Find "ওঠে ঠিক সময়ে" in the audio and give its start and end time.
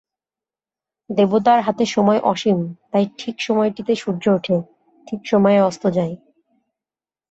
4.29-5.59